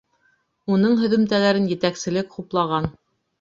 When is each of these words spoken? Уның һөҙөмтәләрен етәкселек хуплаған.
Уның 0.75 0.95
һөҙөмтәләрен 1.01 1.67
етәкселек 1.73 2.33
хуплаған. 2.39 2.91